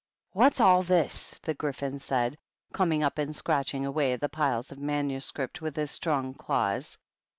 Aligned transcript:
"Whafs 0.33 0.59
all 0.59 0.81
this?^' 0.81 1.39
the 1.41 1.53
Gryphon 1.53 1.99
said, 1.99 2.35
coming 2.73 3.03
up, 3.03 3.19
and 3.19 3.35
scratching 3.35 3.85
away 3.85 4.13
at 4.13 4.21
the 4.21 4.29
piles 4.29 4.71
of 4.71 4.79
manuscript 4.79 5.61
with 5.61 5.75
his 5.75 5.91
strong 5.91 6.33
claws. 6.33 6.97